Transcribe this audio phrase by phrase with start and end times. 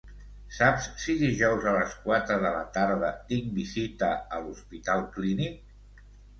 [0.59, 6.05] Saps si dijous a les quatre de la tarda tinc visita a l'Hospital Clínic?